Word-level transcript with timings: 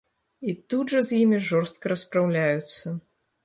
І 0.51 0.55
тут 0.73 0.93
жа 0.93 1.03
з 1.11 1.19
імі 1.25 1.43
жорстка 1.49 1.93
распраўляюцца. 1.95 2.99